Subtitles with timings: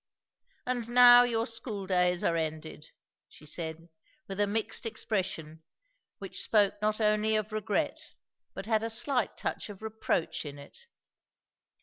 [0.65, 2.89] "And now your school days are ended!"
[3.29, 3.87] she said,
[4.27, 5.61] with a mixed expression
[6.17, 8.15] which spoke not only of regret
[8.55, 10.87] but had a slight touch of reproach in it.